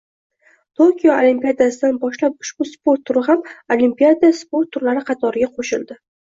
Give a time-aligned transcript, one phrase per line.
[0.79, 3.45] Tokio olimpiadasidan boshlab ushbu sport turi ham
[3.79, 6.03] olimpiada sport turlari qatoriga qoʻshildi.